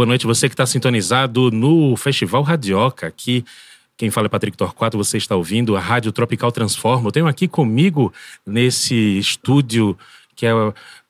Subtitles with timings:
[0.00, 3.44] Boa noite, você que está sintonizado no Festival Radioca, aqui
[3.98, 7.08] quem fala é Patrick Torquato, você está ouvindo a Rádio Tropical Transforma.
[7.08, 8.10] Eu tenho aqui comigo
[8.46, 9.94] nesse estúdio
[10.40, 10.52] que é,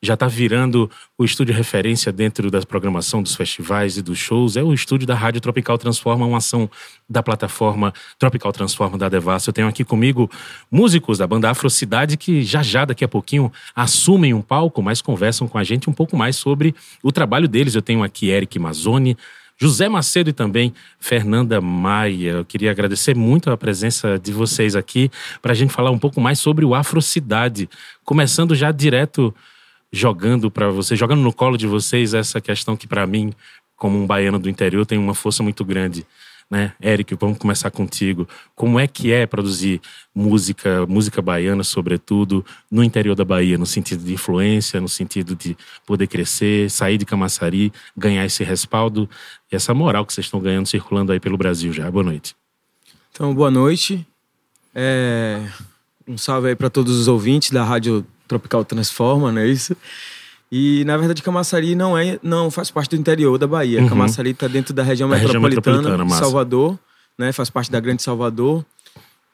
[0.02, 4.56] já está virando o estúdio referência dentro da programação dos festivais e dos shows.
[4.56, 6.68] É o estúdio da Rádio Tropical Transforma, uma ação
[7.08, 9.50] da plataforma Tropical Transforma da Devassa.
[9.50, 10.28] Eu tenho aqui comigo
[10.68, 15.46] músicos da banda Afrocidade que já já, daqui a pouquinho, assumem um palco, mas conversam
[15.46, 17.76] com a gente um pouco mais sobre o trabalho deles.
[17.76, 19.16] Eu tenho aqui Eric Mazzoni,
[19.60, 22.30] José Macedo e também Fernanda Maia.
[22.30, 25.10] Eu queria agradecer muito a presença de vocês aqui
[25.42, 27.68] para a gente falar um pouco mais sobre o Afrocidade.
[28.02, 29.34] Começando já direto
[29.92, 33.34] jogando para vocês, jogando no colo de vocês essa questão que para mim,
[33.76, 36.06] como um baiano do interior, tem uma força muito grande
[36.50, 36.72] né?
[36.82, 38.28] Eric, vamos começar contigo.
[38.56, 39.80] Como é que é produzir
[40.12, 45.56] música, música baiana, sobretudo, no interior da Bahia, no sentido de influência, no sentido de
[45.86, 49.08] poder crescer, sair de Camaçari, ganhar esse respaldo
[49.50, 51.88] e essa moral que vocês estão ganhando circulando aí pelo Brasil já.
[51.88, 52.34] Boa noite.
[53.12, 54.04] Então, boa noite.
[54.74, 55.40] É...
[56.08, 59.76] Um salve aí para todos os ouvintes da Rádio Tropical Transforma, não é isso?
[60.50, 63.80] E, na verdade, Camaçari não é, não faz parte do interior da Bahia.
[63.80, 63.88] Uhum.
[63.88, 66.78] Camaçari está dentro da região da metropolitana, região metropolitana Salvador,
[67.16, 67.32] né?
[67.32, 68.64] Faz parte da Grande Salvador.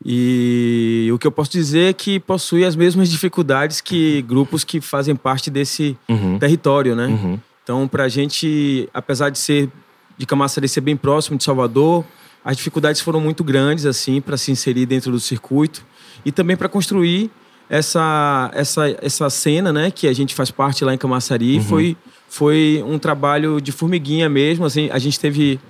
[0.05, 4.81] E o que eu posso dizer é que possui as mesmas dificuldades que grupos que
[4.81, 6.39] fazem parte desse uhum.
[6.39, 7.07] território, né?
[7.07, 7.41] Uhum.
[7.63, 9.71] Então, para a gente, apesar de ser
[10.19, 12.05] de Camaçari ser bem próximo de Salvador,
[12.45, 15.85] as dificuldades foram muito grandes assim para se inserir dentro do circuito
[16.25, 17.31] e também para construir
[17.69, 21.63] essa, essa, essa cena, né, que a gente faz parte lá em Camaçari, uhum.
[21.63, 21.97] foi,
[22.29, 24.65] foi um trabalho de formiguinha mesmo.
[24.65, 25.61] Assim, a gente teve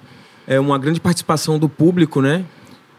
[0.46, 2.44] é, uma grande participação do público, né?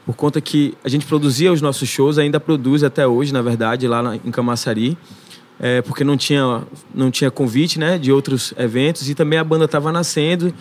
[0.05, 3.87] Por conta que a gente produzia os nossos shows, ainda produz até hoje, na verdade,
[3.87, 4.97] lá em Camaçari.
[5.59, 9.65] É, porque não tinha, não tinha convite né, de outros eventos e também a banda
[9.65, 10.53] estava nascendo.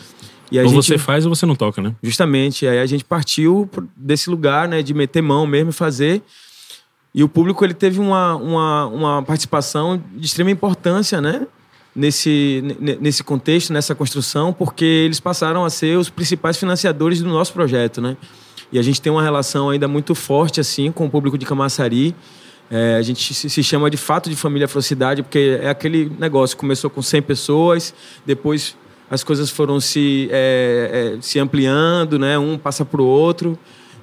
[0.51, 1.95] E ou gente, você faz ou você não toca, né?
[2.03, 2.67] Justamente.
[2.67, 6.23] Aí a gente partiu desse lugar né, de meter mão mesmo e fazer.
[7.17, 11.47] E o público ele teve uma, uma, uma participação de extrema importância, né?
[11.95, 12.63] Nesse,
[13.01, 18.03] nesse contexto, nessa construção, porque eles passaram a ser os principais financiadores do nosso projeto,
[18.03, 18.19] né?
[18.71, 22.15] E a gente tem uma relação ainda muito forte, assim, com o público de Camaçari.
[22.71, 26.91] É, a gente se chama de fato de família Afrocidade, porque é aquele negócio, começou
[26.91, 27.95] com 100 pessoas,
[28.27, 28.77] depois
[29.11, 32.39] as coisas foram se, é, é, se ampliando, né?
[32.39, 33.59] Um passa para o outro.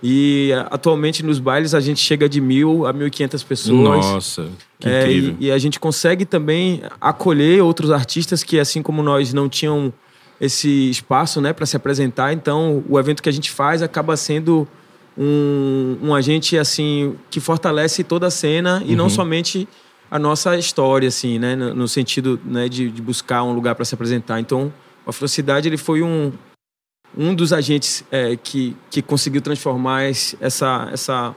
[0.05, 4.05] E atualmente nos bailes a gente chega de mil a mil e quinhentas pessoas.
[4.05, 5.35] Nossa, que é, incrível.
[5.39, 9.93] E, e, a gente consegue também acolher outros artistas que, assim como nós, não tinham
[10.41, 12.33] esse espaço né, para se apresentar.
[12.33, 14.67] Então, o evento que a gente faz acaba sendo
[15.17, 18.97] um, um agente assim que fortalece toda a cena e uhum.
[18.97, 19.69] não somente
[20.11, 23.85] a nossa história, assim, né, no, no sentido né, de, de buscar um lugar para
[23.85, 24.41] se apresentar.
[24.41, 24.73] Então,
[25.07, 26.33] a Afrocidade ele foi um,
[27.17, 31.35] um dos agentes é, que, que conseguiu transformar essa, essa,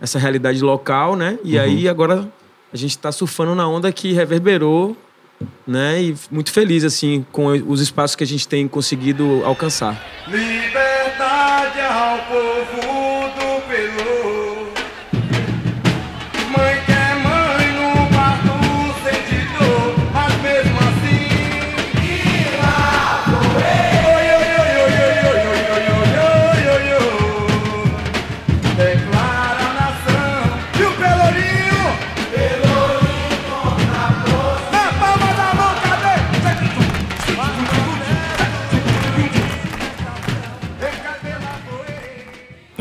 [0.00, 1.38] essa realidade local, né?
[1.44, 1.62] E uhum.
[1.62, 2.30] aí agora
[2.72, 4.96] a gente está surfando na onda que reverberou,
[5.66, 6.02] né?
[6.02, 10.00] E muito feliz assim com os espaços que a gente tem conseguido alcançar.
[10.28, 12.99] Liberdade ao povo.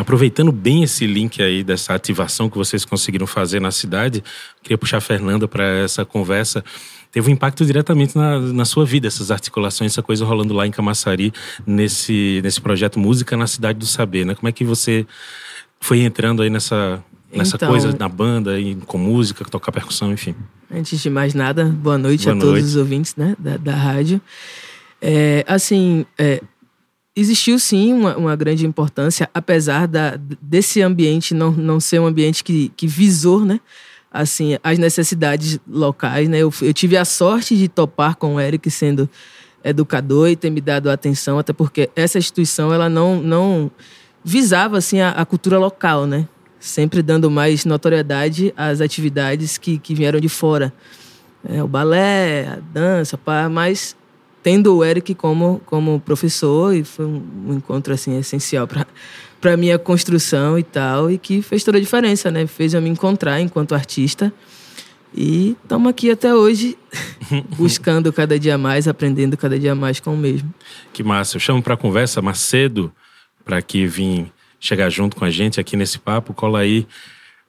[0.10, 4.24] Aproveitando bem esse link aí dessa ativação que vocês conseguiram fazer na cidade,
[4.64, 6.64] queria puxar a Fernanda para essa conversa.
[7.12, 10.72] Teve um impacto diretamente na, na sua vida, essas articulações, essa coisa rolando lá em
[10.72, 11.32] Camaçari,
[11.64, 14.34] nesse, nesse projeto Música na Cidade do Saber, né?
[14.34, 15.06] Como é que você
[15.80, 20.34] foi entrando aí nessa, nessa então, coisa na banda, e com música, tocar percussão, enfim?
[20.74, 22.50] Antes de mais nada, boa noite boa a noite.
[22.50, 24.20] todos os ouvintes né, da, da rádio.
[25.00, 26.42] É, assim, é,
[27.20, 32.44] existiu sim uma, uma, grande importância, apesar da, desse ambiente não, não ser um ambiente
[32.44, 33.60] que, que visou, né?
[34.12, 36.40] Assim, as necessidades locais, né?
[36.40, 39.10] Eu, eu tive a sorte de topar com o Eric sendo
[39.64, 43.70] educador e ter me dado atenção, até porque essa instituição, ela não, não
[44.24, 46.28] visava, assim, a, a cultura local, né?
[46.60, 50.74] Sempre dando mais notoriedade às atividades que, que vieram de fora.
[51.48, 53.96] É, o balé, a dança, pá, mas
[54.42, 58.86] tendo o Eric como, como professor e foi um, encontro assim essencial para
[59.40, 62.46] para minha construção e tal e que fez toda a diferença, né?
[62.46, 64.34] Fez eu me encontrar enquanto artista
[65.14, 66.78] E estamos aqui até hoje,
[67.58, 70.54] buscando cada dia mais, aprendendo cada dia mais com o mesmo.
[70.94, 71.38] Que massa.
[71.38, 72.92] Eu chamo para conversa Macedo,
[73.44, 76.34] para que vim chegar junto com a gente aqui nesse papo.
[76.34, 76.86] Cola aí.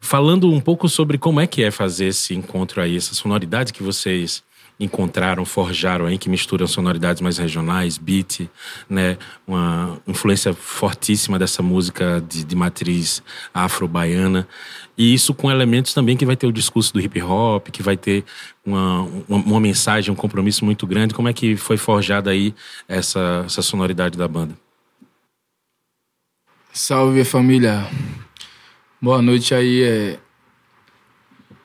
[0.01, 3.83] Falando um pouco sobre como é que é fazer esse encontro aí, essa sonoridade que
[3.83, 4.43] vocês
[4.81, 8.49] encontraram, forjaram aí, que misturam sonoridades mais regionais, beat,
[8.89, 9.19] né?
[9.47, 13.23] Uma influência fortíssima dessa música de, de matriz
[13.53, 14.49] afro-baiana.
[14.97, 17.97] E isso com elementos também que vai ter o discurso do hip hop, que vai
[17.97, 18.25] ter
[18.65, 21.13] uma, uma, uma mensagem, um compromisso muito grande.
[21.13, 22.55] Como é que foi forjada aí
[22.89, 24.57] essa, essa sonoridade da banda?
[26.73, 27.87] Salve família.
[29.01, 29.83] Boa noite aí.
[29.83, 30.19] É...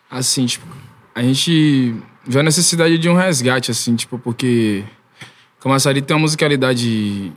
[0.09, 0.65] Assim, tipo,
[1.13, 1.95] a gente
[2.27, 4.83] vê a necessidade de um resgate, assim, tipo, porque
[5.60, 7.31] Camaçari tem uma musicalidade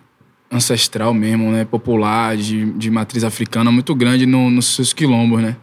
[0.50, 1.64] ancestral mesmo, né?
[1.64, 5.56] Popular, de, de matriz africana muito grande no, nos seus quilombos, né?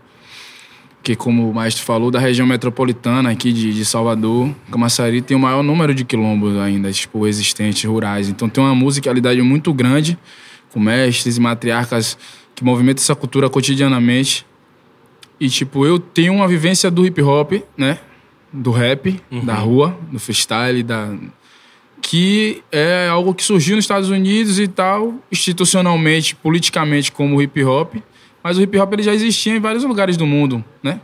[1.04, 5.40] Que, como o maestro falou, da região metropolitana aqui de, de Salvador, Camaçari tem o
[5.40, 8.30] maior número de quilombos ainda, tipo, existentes, rurais.
[8.30, 10.18] Então tem uma musicalidade muito grande,
[10.72, 12.18] com mestres e matriarcas
[12.56, 14.46] que movimentam essa cultura cotidianamente.
[15.40, 18.00] E, tipo, eu tenho uma vivência do hip hop, né?
[18.56, 19.46] Do rap, uhum.
[19.46, 21.14] da rua, do freestyle, da
[22.02, 27.96] que é algo que surgiu nos Estados Unidos e tal, institucionalmente, politicamente como hip hop,
[28.44, 31.02] mas o hip hop ele já existia em vários lugares do mundo, né?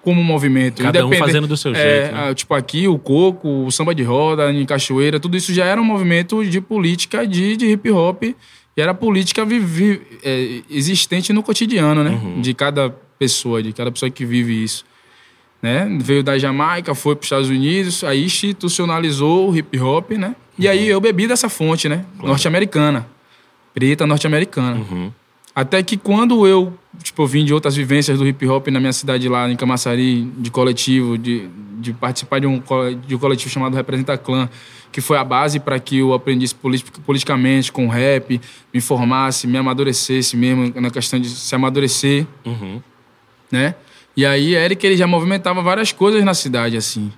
[0.00, 0.82] Como movimento.
[0.82, 2.14] Cada um fazendo do seu é, jeito.
[2.14, 2.34] Né?
[2.34, 5.84] Tipo aqui, o coco, o samba de roda, em cachoeira, tudo isso já era um
[5.84, 8.36] movimento de política de, de hip hop e
[8.76, 12.10] era política vive, é, existente no cotidiano, né?
[12.10, 12.40] Uhum.
[12.40, 14.84] De cada pessoa, de cada pessoa que vive isso
[15.64, 15.88] né?
[15.98, 20.36] Veio da Jamaica, foi para os Estados Unidos, aí institucionalizou o hip hop, né?
[20.58, 20.70] E uhum.
[20.70, 22.04] aí eu bebi dessa fonte, né?
[22.16, 22.28] Claro.
[22.28, 23.06] Norte-americana.
[23.72, 24.76] Preta norte-americana.
[24.76, 25.10] Uhum.
[25.54, 29.26] Até que quando eu, tipo, vim de outras vivências do hip hop na minha cidade
[29.26, 32.62] lá, em Camaçari, de coletivo, de, de participar de um,
[33.06, 34.50] de um coletivo chamado Representa Clã,
[34.92, 36.54] que foi a base para que eu aprendisse
[37.06, 38.38] politicamente com rap,
[38.72, 42.82] me formasse, me amadurecesse mesmo na questão de se amadurecer, uhum.
[43.50, 43.74] né?
[44.16, 47.12] E aí, Eric, ele já movimentava várias coisas na cidade, assim.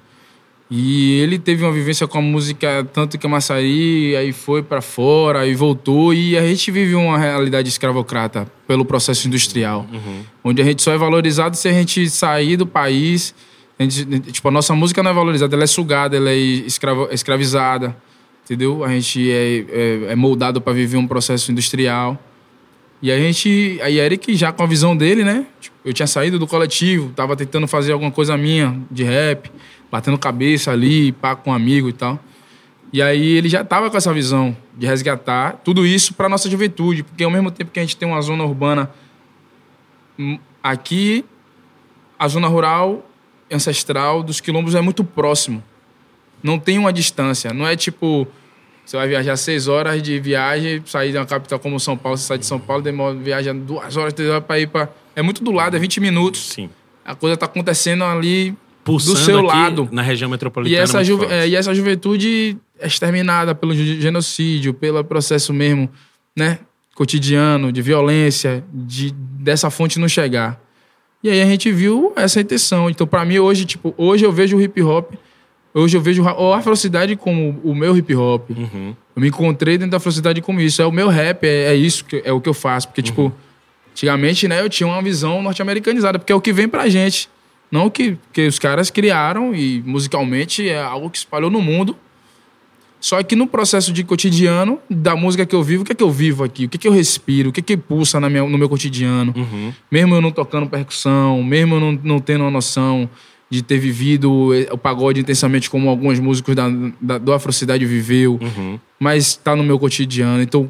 [0.68, 5.40] E ele teve uma vivência com a música tanto que Maçari, aí foi para fora,
[5.40, 6.12] aí voltou.
[6.12, 9.86] E a gente vive uma realidade escravocrata pelo processo industrial.
[9.92, 10.22] Uhum.
[10.42, 13.32] Onde a gente só é valorizado se a gente sair do país.
[13.78, 17.08] A gente, tipo, a nossa música não é valorizada, ela é sugada, ela é escravo,
[17.12, 17.96] escravizada.
[18.44, 18.82] Entendeu?
[18.82, 22.18] A gente é, é, é moldado para viver um processo industrial.
[23.06, 25.46] E a gente, aí Eric já com a visão dele, né?
[25.60, 29.48] Tipo, eu tinha saído do coletivo, tava tentando fazer alguma coisa minha de rap,
[29.88, 32.18] batendo cabeça ali, pá com um amigo e tal.
[32.92, 37.04] E aí ele já tava com essa visão de resgatar tudo isso para nossa juventude,
[37.04, 38.90] porque ao mesmo tempo que a gente tem uma zona urbana
[40.18, 41.24] hum, aqui,
[42.18, 43.08] a zona rural
[43.48, 45.62] ancestral dos quilombos é muito próximo.
[46.42, 48.26] Não tem uma distância, não é tipo
[48.86, 52.24] você vai viajar seis horas de viagem, sair de uma capital como São Paulo, você
[52.24, 54.88] sai de São Paulo, demora, viaja duas horas, três horas para ir para.
[55.16, 56.52] É muito do lado, é 20 minutos.
[56.52, 56.70] Sim.
[57.04, 58.54] A coisa está acontecendo ali
[58.84, 59.88] Pulsando do seu lado.
[59.90, 60.78] Na região metropolitana.
[60.78, 65.90] E essa, é, e essa juventude é exterminada pelo genocídio, pelo processo mesmo,
[66.36, 66.60] né?
[66.94, 70.60] Cotidiano, de violência, de dessa fonte não chegar.
[71.24, 72.88] E aí a gente viu essa intenção.
[72.88, 75.14] Então, para mim, hoje, tipo, hoje eu vejo o hip hop
[75.78, 78.48] Hoje eu vejo a afrocidade como o meu hip hop.
[78.48, 78.96] Uhum.
[79.14, 80.80] Eu me encontrei dentro da afrocidade como isso.
[80.80, 82.88] É o meu rap, é, é isso que é o que eu faço.
[82.88, 83.28] Porque, tipo, uhum.
[83.28, 83.40] tipo,
[83.92, 87.28] antigamente, né, eu tinha uma visão norte-americanizada, porque é o que vem pra gente.
[87.70, 91.94] Não o que, que os caras criaram e musicalmente é algo que espalhou no mundo.
[92.98, 96.02] Só que no processo de cotidiano da música que eu vivo, o que é que
[96.02, 96.64] eu vivo aqui?
[96.64, 97.50] O que é que eu respiro?
[97.50, 99.34] O que é que pulsa na minha, no meu cotidiano?
[99.36, 99.74] Uhum.
[99.90, 103.10] Mesmo eu não tocando percussão, mesmo eu não, não tendo uma noção
[103.48, 106.68] de ter vivido o pagode intensamente como alguns músicos da,
[107.00, 108.78] da do Afrocidade viveu, uhum.
[108.98, 110.42] mas está no meu cotidiano.
[110.42, 110.68] Então,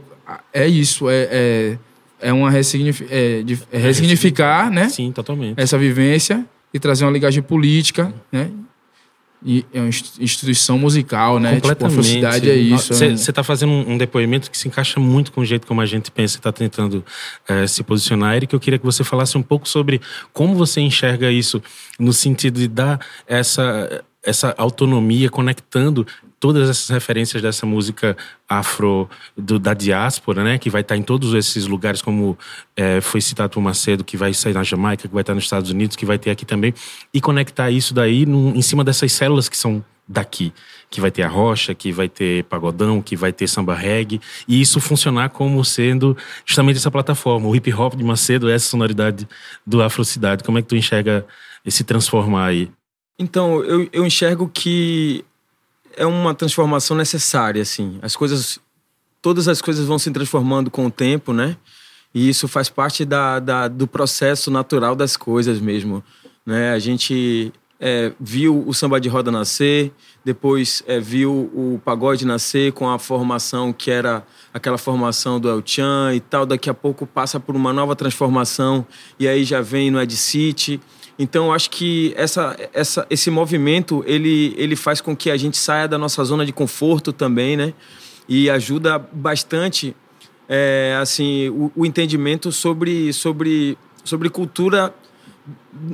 [0.53, 1.79] é isso, é, é,
[2.21, 4.89] é uma ressignific, é, de, é ressignificar, né?
[4.89, 5.59] Sim, totalmente.
[5.59, 8.51] Essa vivência e trazer uma ligagem política, né?
[9.45, 11.61] E é uma instituição musical, né?
[11.61, 12.95] Tipo, a velocidade é isso.
[12.95, 16.11] Você está fazendo um depoimento que se encaixa muito com o jeito como a gente
[16.11, 17.05] pensa e está tentando
[17.49, 18.37] é, se posicionar.
[18.37, 20.01] Eric, eu queria que você falasse um pouco sobre
[20.33, 21.63] como você enxerga isso
[21.99, 26.07] no sentido de dar essa, essa autonomia, conectando
[26.39, 28.17] todas essas referências dessa música
[28.49, 32.37] afro do, da diáspora, né, que vai estar em todos esses lugares, como
[32.77, 35.71] é, foi citado por Macedo, que vai sair na Jamaica, que vai estar nos Estados
[35.71, 36.75] Unidos, que vai ter aqui também,
[37.15, 40.53] e conectar isso daí num, em cima dessas células que são daqui,
[40.91, 44.61] que vai ter a rocha, que vai ter pagodão, que vai ter samba reggae, e
[44.61, 47.49] isso funcionar como sendo justamente essa plataforma.
[47.49, 49.27] O hip hop de Macedo é essa sonoridade
[49.67, 50.45] do Afrocidade.
[50.45, 51.27] Como é que tu enxerga
[51.65, 52.71] esse transformar aí?
[53.19, 55.25] Então, eu, eu enxergo que
[55.97, 57.99] é uma transformação necessária, assim.
[58.03, 58.59] As coisas,
[59.23, 61.57] todas as coisas vão se transformando com o tempo, né?
[62.15, 66.05] E isso faz parte da, da do processo natural das coisas mesmo,
[66.45, 66.73] né?
[66.73, 69.93] A gente é, viu o samba de roda nascer,
[70.25, 75.63] depois é, viu o pagode nascer com a formação que era aquela formação do El
[75.65, 76.47] Chan e tal.
[76.47, 78.87] Daqui a pouco passa por uma nova transformação
[79.19, 80.81] e aí já vem no Ed City.
[81.19, 85.89] Então, acho que essa, essa, esse movimento ele, ele faz com que a gente saia
[85.89, 87.73] da nossa zona de conforto também, né?
[88.29, 89.97] E ajuda bastante
[90.49, 94.95] é, assim o, o, entendimento sobre, sobre, sobre cultura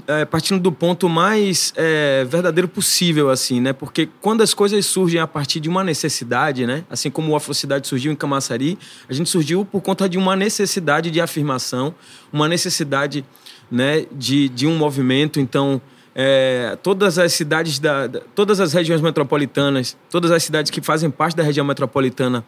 [0.06, 3.72] é, partindo do ponto mais é, verdadeiro possível, assim, né?
[3.72, 6.84] Porque quando as coisas surgem a partir de uma necessidade, né?
[6.90, 11.10] Assim como a Afrocidade surgiu em Camaçari, a gente surgiu por conta de uma necessidade
[11.10, 11.94] de afirmação,
[12.32, 13.24] uma necessidade
[13.72, 15.40] né, de, de um movimento.
[15.40, 15.80] Então,
[16.14, 21.10] é, todas as cidades, da, da, todas as regiões metropolitanas, todas as cidades que fazem
[21.10, 22.44] parte da região metropolitana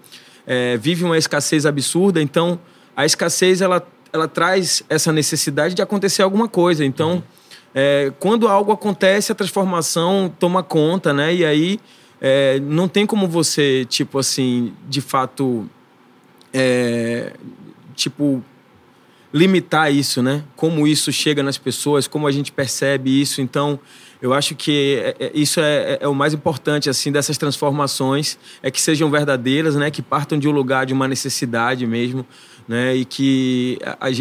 [0.47, 2.21] é, vivem uma escassez absurda.
[2.21, 2.61] Então,
[2.95, 6.85] a escassez ela, ela traz essa necessidade de acontecer alguma coisa.
[6.85, 7.25] Então,
[7.75, 11.35] é, quando algo acontece, a transformação toma conta, né?
[11.35, 11.81] E aí
[12.21, 15.69] é, não tem como você, tipo assim, de fato,
[16.53, 17.33] é,
[17.95, 18.45] tipo
[19.35, 20.45] limitar isso, né?
[20.55, 23.41] Como isso chega nas pessoas, como a gente percebe isso.
[23.41, 23.81] Então,
[24.23, 28.71] eu acho que é, é, isso é, é, o mais importante assim dessas transformações, é
[28.71, 29.91] que sejam verdadeiras, né?
[29.91, 32.25] Que partam de um lugar de uma necessidade mesmo,
[32.69, 32.95] né?
[32.95, 33.77] E que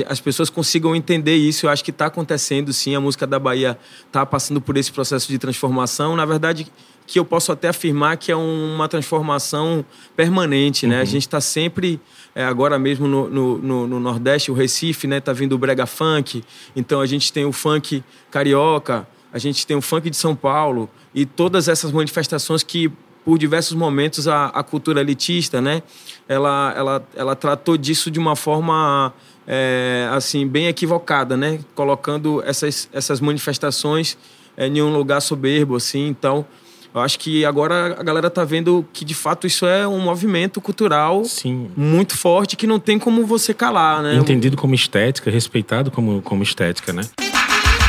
[0.10, 1.68] as pessoas consigam entender isso.
[1.68, 2.96] Eu acho que está acontecendo, sim.
[2.96, 3.78] A música da Bahia
[4.08, 6.16] está passando por esse processo de transformação.
[6.16, 6.66] Na verdade,
[7.06, 10.96] que eu posso até afirmar que é uma transformação permanente, né?
[10.96, 11.02] Uhum.
[11.02, 12.02] A gente está sempre
[12.36, 15.20] é, agora mesmo no, no, no, Nordeste, o Recife, né?
[15.20, 16.44] Tá vindo o brega funk.
[16.76, 20.90] Então a gente tem o funk carioca, a gente tem o funk de São Paulo
[21.14, 22.92] e todas essas manifestações que
[23.24, 25.82] por diversos momentos a, a cultura elitista, né?
[26.28, 29.14] Ela, ela, ela tratou disso de uma forma
[29.48, 31.60] é, assim bem equivocada, né?
[31.76, 34.18] Colocando essas, essas manifestações
[34.58, 36.08] é, em um lugar soberbo, assim.
[36.08, 36.46] Então
[36.94, 40.62] eu acho que agora a galera tá vendo que de fato isso é um movimento
[40.62, 41.72] cultural Sim.
[41.76, 44.16] muito forte que não tem como você calar, né?
[44.16, 47.04] Entendido como estética, respeitado como, como estética, né?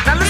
[0.06, 0.24] Now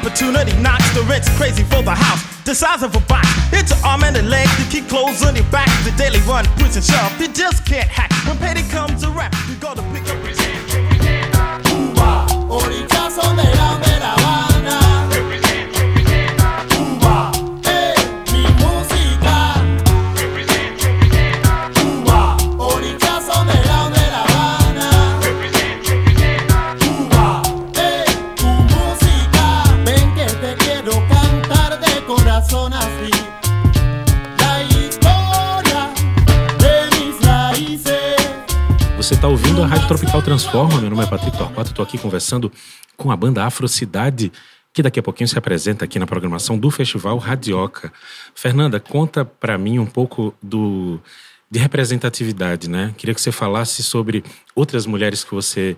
[0.00, 2.22] opportunity knocks the rent's crazy for the house.
[2.44, 3.28] The size of a box.
[3.52, 5.68] It's an arm and a leg to keep clothes on your back.
[5.84, 7.20] The daily run, push and shove.
[7.20, 8.10] You just can't hack.
[8.26, 10.16] When payday comes around, you gotta pick up.
[11.64, 12.26] Cuba,
[39.10, 40.80] la está ouvindo a Rádio Tropical Transforma.
[40.80, 42.50] Meu nome é Patrick Torquato, estou aqui conversando
[42.96, 44.30] com a banda Afrocidade,
[44.72, 47.92] que daqui a pouquinho se apresenta aqui na programação do Festival Radioca.
[48.34, 51.00] Fernanda, conta para mim um pouco do
[51.50, 52.94] de representatividade, né?
[52.96, 54.22] Queria que você falasse sobre
[54.54, 55.76] outras mulheres que você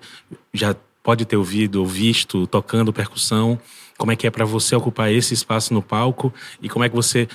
[0.53, 3.59] já pode ter ouvido ou visto tocando percussão.
[3.97, 6.95] Como é que é para você ocupar esse espaço no palco e como é que
[6.95, 7.27] você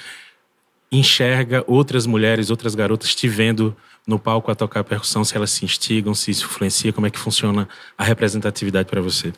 [0.93, 3.77] enxerga outras mulheres, outras garotas te vendo
[4.09, 7.19] no palco a tocar percussão, se elas se instigam, se isso influencia, como é que
[7.19, 9.35] funciona a representatividade para você?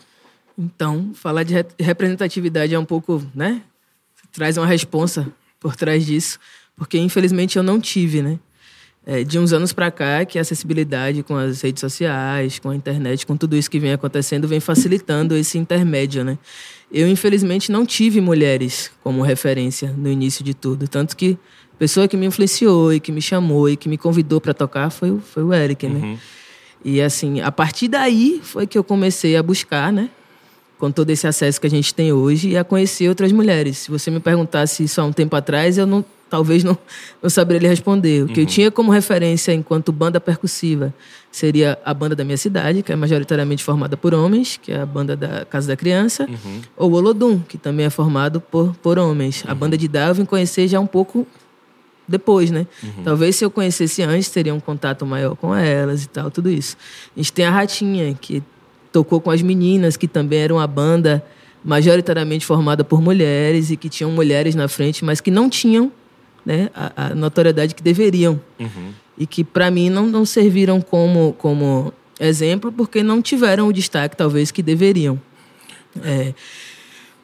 [0.57, 3.63] Então, falar de representatividade é um pouco, né?
[4.31, 5.27] Traz uma responsa
[5.59, 6.39] por trás disso,
[6.77, 8.39] porque infelizmente eu não tive, né?
[9.05, 12.77] É, de uns anos para cá, que a acessibilidade com as redes sociais, com a
[12.77, 16.39] internet, com tudo isso que vem acontecendo, vem facilitando esse intermédio, né?
[16.93, 20.87] Eu, infelizmente, não tive mulheres como referência no início de tudo.
[20.87, 21.39] Tanto que
[21.70, 24.91] a pessoa que me influenciou e que me chamou e que me convidou para tocar
[24.91, 25.99] foi, foi o Eric, né?
[25.99, 26.19] Uhum.
[26.85, 30.11] E, assim, a partir daí foi que eu comecei a buscar, né?
[30.79, 33.79] Com todo esse acesso que a gente tem hoje e a conhecer outras mulheres.
[33.79, 36.79] Se você me perguntasse isso há um tempo atrás, eu não talvez não,
[37.23, 38.25] não saberia lhe responder.
[38.25, 38.47] O que uhum.
[38.47, 40.93] eu tinha como referência enquanto banda percussiva
[41.33, 44.87] seria a banda da minha cidade, que é majoritariamente formada por homens, que é a
[44.87, 46.61] banda da Casa da Criança, uhum.
[46.77, 49.43] ou o Olodum, que também é formado por, por homens.
[49.45, 49.51] Uhum.
[49.51, 51.27] A banda de vim conhecer já um pouco
[52.11, 52.67] depois, né?
[52.83, 53.05] Uhum.
[53.05, 56.77] Talvez se eu conhecesse antes, teria um contato maior com elas e tal, tudo isso.
[57.17, 58.43] A gente tem a Ratinha, que
[58.93, 61.25] tocou com as meninas, que também era uma banda
[61.65, 65.93] majoritariamente formada por mulheres e que tinham mulheres na frente, mas que não tinham
[66.45, 68.41] né, a, a notoriedade que deveriam.
[68.59, 68.93] Uhum.
[69.19, 74.17] E que, para mim, não, não serviram como, como exemplo porque não tiveram o destaque,
[74.17, 75.21] talvez, que deveriam.
[76.03, 76.33] É,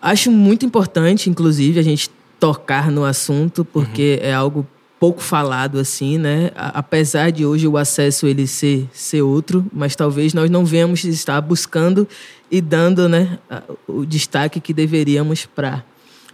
[0.00, 4.28] acho muito importante, inclusive, a gente tocar no assunto, porque uhum.
[4.28, 4.66] é algo
[4.99, 6.50] pouco falado assim, né?
[6.55, 11.41] Apesar de hoje o acesso ele ser, ser outro, mas talvez nós não venhamos estar
[11.41, 12.09] buscando
[12.50, 13.38] e dando, né,
[13.87, 15.85] o destaque que deveríamos para.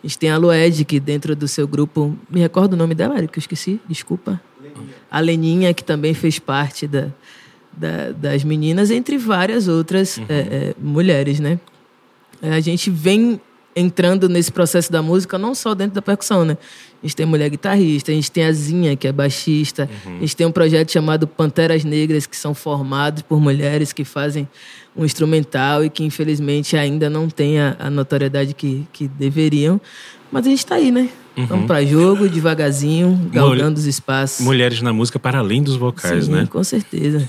[0.03, 3.17] A gente tem a Lued, que dentro do seu grupo, me recordo o nome dela,
[3.17, 4.41] Eric, que eu esqueci, desculpa.
[4.61, 4.95] Leninha.
[5.11, 7.09] A Leninha, que também fez parte da,
[7.73, 10.27] da das meninas, entre várias outras uhum.
[10.29, 11.59] é, é, mulheres, né?
[12.43, 13.41] A gente vem
[13.75, 16.57] entrando nesse processo da música não só dentro da percussão, né?
[17.03, 20.19] A gente tem mulher guitarrista, a gente tem a Zinha, que é baixista, uhum.
[20.19, 24.49] a gente tem um projeto chamado Panteras Negras, que são formados por mulheres que fazem
[24.97, 29.81] um instrumental e que infelizmente ainda não tem a, a notoriedade que, que deveriam.
[30.31, 31.09] Mas a gente está aí, né?
[31.37, 31.47] Uhum.
[31.47, 34.45] Vamos para jogo, devagarzinho, galgando os espaços.
[34.45, 36.49] Mulheres na música para além dos vocais, Sim, né?
[36.51, 37.29] Com certeza.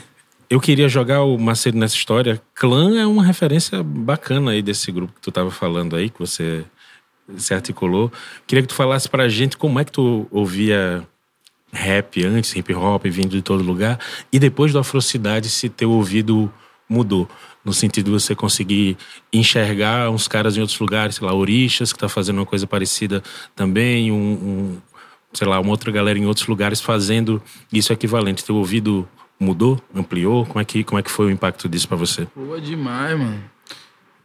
[0.53, 2.39] Eu queria jogar o Macedo nessa história.
[2.53, 6.63] Clã é uma referência bacana aí desse grupo que tu estava falando aí, que você
[7.37, 8.11] se articulou.
[8.45, 11.07] Queria que tu falasse pra gente como é que tu ouvia
[11.71, 13.99] rap antes, hip hop, vindo de todo lugar,
[14.31, 16.53] e depois do Afrocidade, se teu ouvido
[16.87, 17.27] mudou.
[17.65, 18.95] No sentido de você conseguir
[19.33, 23.23] enxergar uns caras em outros lugares, sei lá, Orixas, que tá fazendo uma coisa parecida
[23.55, 24.77] também, um, um
[25.33, 27.41] sei lá, uma outra galera em outros lugares fazendo
[27.71, 28.45] isso equivalente.
[28.45, 30.45] Teu ouvido mudou, ampliou?
[30.45, 32.27] Como é que, como é que foi o impacto disso para você?
[32.35, 33.53] Boa demais, mano.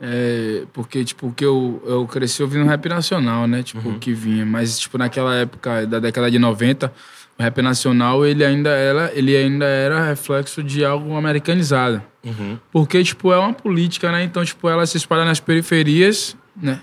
[0.00, 3.62] É, porque, tipo, que eu, eu cresci ouvindo rap nacional, né?
[3.62, 3.98] Tipo, uhum.
[3.98, 4.46] que vinha.
[4.46, 6.92] Mas, tipo, naquela época da década de 90,
[7.38, 12.00] o rap nacional, ele ainda era, ele ainda era reflexo de algo americanizado.
[12.24, 12.58] Uhum.
[12.70, 14.22] Porque, tipo, é uma política, né?
[14.22, 16.80] Então, tipo, ela se espalha nas periferias, né?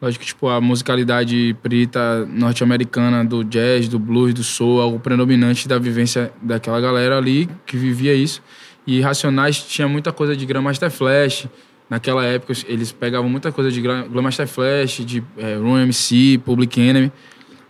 [0.00, 5.66] Lógico que, tipo, a musicalidade preta norte-americana do jazz, do blues, do soul, algo predominante
[5.66, 8.42] da vivência daquela galera ali que vivia isso.
[8.86, 11.48] E Racionais tinha muita coisa de Grandmaster Flash.
[11.88, 17.10] Naquela época, eles pegavam muita coisa de Grandmaster Flash, de é, Room MC, Public Enemy,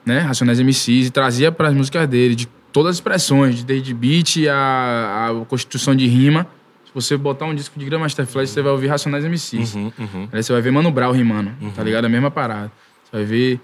[0.04, 0.20] né?
[0.20, 5.28] Racionais MCs, e trazia para as músicas dele, de todas as expressões, desde beat a,
[5.30, 6.46] a constituição de rima
[6.96, 9.74] você botar um disco de Grandmaster Flash, você vai ouvir Racionais MCs.
[9.74, 10.28] Uhum, uhum.
[10.32, 11.84] Aí você vai ver Mano Brown rimando, tá uhum.
[11.84, 12.06] ligado?
[12.06, 12.72] A mesma parada.
[13.04, 13.60] Você vai ver...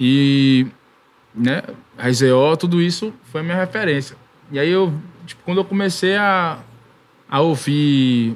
[0.00, 0.66] E...
[1.34, 1.62] Né?
[1.98, 4.16] RZO, tudo isso foi a minha referência.
[4.50, 4.94] E aí eu...
[5.26, 6.58] Tipo, quando eu comecei a,
[7.28, 8.34] a ouvir...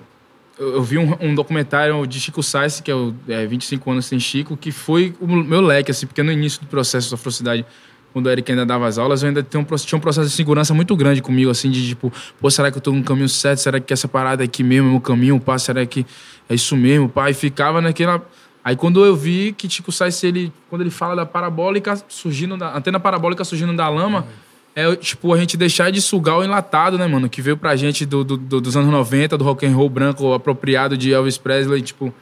[0.58, 4.20] Eu, vi um, um, documentário de Chico Sainz, que é o é, 25 anos sem
[4.20, 7.64] Chico, que foi o meu leque, assim, porque no início do processo da Afrocidade
[8.14, 10.34] quando o Eric ainda dava as aulas, eu ainda tinha um, tinha um processo de
[10.34, 13.58] segurança muito grande comigo, assim, de tipo, pô, será que eu tô no caminho certo?
[13.58, 15.58] Será que essa parada aqui mesmo é o caminho, pá?
[15.58, 16.06] Será que
[16.48, 17.28] é isso mesmo, pá?
[17.28, 18.24] E ficava naquela.
[18.62, 22.78] Aí quando eu vi que Tico Sainz, ele, quando ele fala da parabólica surgindo, da
[22.78, 24.24] antena parabólica surgindo da lama,
[24.76, 27.28] é tipo a gente deixar de sugar o enlatado, né, mano?
[27.28, 30.32] Que veio pra gente do, do, do dos anos 90, do rock and roll branco
[30.32, 32.14] apropriado de Elvis Presley, tipo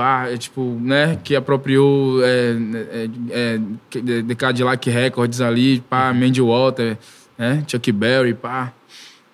[0.00, 2.56] pá, é, tipo, né, que apropriou é,
[2.90, 6.96] é, é, de Cadillac Records ali, pá, Mandy Walter,
[7.36, 8.72] né, Chuck Berry, pá,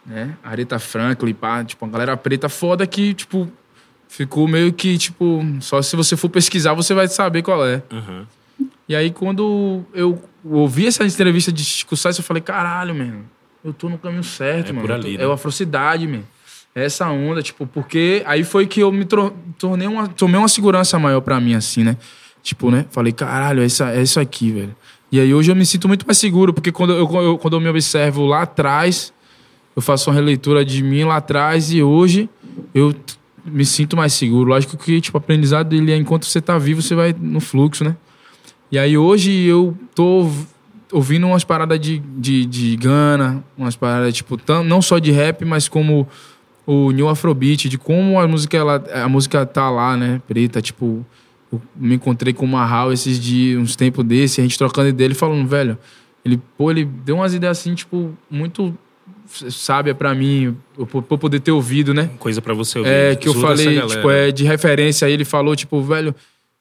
[0.05, 3.49] né, Aretha Franklin, pá, tipo, uma galera preta foda que, tipo,
[4.09, 7.81] ficou meio que, tipo, só se você for pesquisar você vai saber qual é.
[7.93, 8.27] Uhum.
[8.89, 13.25] E aí, quando eu ouvi essa entrevista de Chico Sainz, eu falei, caralho, mano,
[13.65, 14.93] eu tô no caminho certo, é mano.
[14.93, 15.23] Ali, né?
[15.23, 16.25] É a afrocidade, mano
[16.85, 19.07] essa onda, tipo, porque aí foi que eu me
[19.59, 21.97] tornei uma, tomei uma segurança maior para mim, assim, né?
[22.43, 22.85] Tipo, né?
[22.91, 24.77] Falei, caralho, isso, é isso aqui, velho.
[25.11, 27.61] E aí hoje eu me sinto muito mais seguro, porque quando eu, eu, quando eu
[27.61, 29.11] me observo lá atrás,
[29.75, 32.29] eu faço uma releitura de mim lá atrás e hoje
[32.75, 32.95] eu
[33.45, 34.51] me sinto mais seguro.
[34.51, 37.85] Lógico que, tipo, o aprendizado ele é enquanto você tá vivo, você vai no fluxo,
[37.85, 37.97] né?
[38.71, 40.31] E aí hoje eu tô
[40.93, 45.45] ouvindo umas paradas de, de, de Gana, umas paradas, tipo, tão, não só de rap,
[45.45, 46.07] mas como
[46.67, 51.07] o New Afrobeat, de como a música, ela, a música tá lá, né, preta, tipo...
[51.77, 55.15] Me encontrei com o Marral esses dias, uns tempos desse, a gente trocando ideia, ele
[55.15, 55.79] falando, velho...
[56.25, 58.77] Ele, pô, ele deu umas ideias assim, tipo, muito
[59.29, 60.57] sábia para mim,
[61.09, 62.11] pra poder ter ouvido, né?
[62.19, 62.91] Coisa para você ouvir.
[62.91, 66.13] É, que eu falei, tipo, é de referência aí, ele falou, tipo, velho,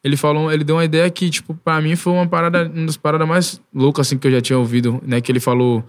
[0.03, 2.95] ele falou, ele deu uma ideia que, tipo, para mim foi uma parada, uma das
[2.95, 5.19] paradas mais loucas, assim, que eu já tinha ouvido, né?
[5.19, 5.83] Que ele falou,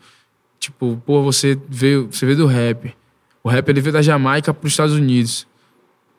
[0.58, 2.94] tipo, pô, você veio, você veio do rap.
[3.46, 5.46] O rap ele veio da Jamaica para os Estados Unidos.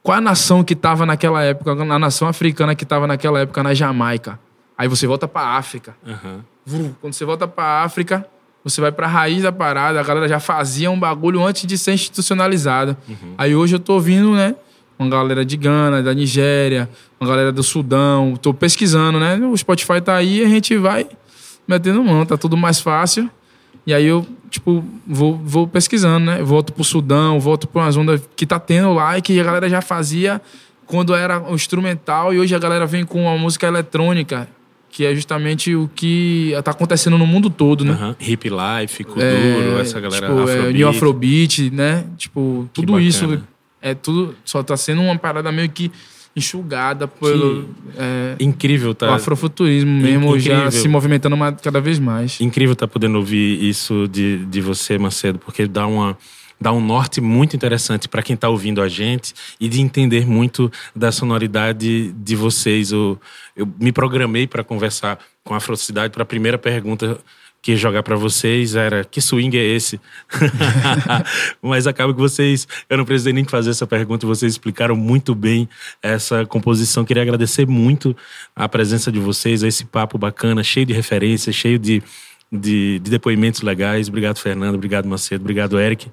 [0.01, 3.73] Qual a nação que estava naquela época, a nação africana que estava naquela época na
[3.73, 4.39] Jamaica?
[4.77, 5.93] Aí você volta para África.
[6.07, 6.93] Uhum.
[7.01, 8.25] Quando você volta para África,
[8.63, 9.99] você vai para a raiz da parada.
[9.99, 12.95] A galera já fazia um bagulho antes de ser institucionalizado.
[13.09, 13.33] Uhum.
[13.37, 14.55] Aí hoje eu tô ouvindo, né?
[14.97, 18.37] uma galera de Gana, da Nigéria, uma galera do Sudão.
[18.37, 19.35] Tô pesquisando, né?
[19.35, 21.05] O Spotify tá aí, a gente vai
[21.67, 23.29] metendo mão, tá tudo mais fácil.
[23.87, 26.43] E aí eu, tipo, vou, vou pesquisando, né?
[26.43, 29.69] Volto pro Sudão, volto pra uma zona que tá tendo lá e que a galera
[29.69, 30.41] já fazia
[30.85, 34.45] quando era o instrumental e hoje a galera vem com a música eletrônica,
[34.89, 37.93] que é justamente o que tá acontecendo no mundo todo, né?
[37.93, 38.15] Uhum.
[38.19, 40.67] Hip Life, Kuduro, é, essa galera tipo, Afrobeat.
[40.67, 42.05] É, New Afrobeat, né?
[42.17, 43.41] Tipo, tudo isso
[43.81, 45.89] é tudo só tá sendo uma parada meio que
[46.37, 50.65] enxugada pelo é, incrível tá o afrofuturismo mesmo incrível.
[50.65, 55.39] já se movimentando cada vez mais incrível tá podendo ouvir isso de, de você Macedo
[55.39, 56.17] porque dá uma
[56.59, 60.71] dá um norte muito interessante para quem está ouvindo a gente e de entender muito
[60.95, 62.91] da sonoridade de vocês.
[62.91, 63.19] Eu,
[63.55, 67.19] eu me programei para conversar com a Afrocidade para a primeira pergunta
[67.61, 69.99] que jogar para vocês era que swing é esse?
[71.61, 75.67] Mas acaba que vocês, eu não precisei nem fazer essa pergunta, vocês explicaram muito bem
[76.01, 77.03] essa composição.
[77.03, 78.15] Queria agradecer muito
[78.55, 82.01] a presença de vocês, esse papo bacana, cheio de referências, cheio de
[82.51, 84.07] de, de depoimentos legais.
[84.07, 84.75] Obrigado, Fernando.
[84.75, 85.41] Obrigado, Macedo.
[85.41, 86.09] Obrigado, Eric.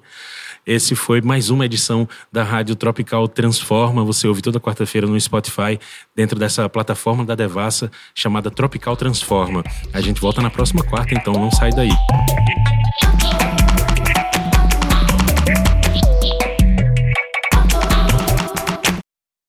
[0.65, 4.03] Esse foi mais uma edição da Rádio Tropical Transforma.
[4.03, 5.79] Você ouve toda quarta-feira no Spotify,
[6.15, 9.63] dentro dessa plataforma da Devassa chamada Tropical Transforma.
[9.93, 11.91] A gente volta na próxima quarta, então não sai daí.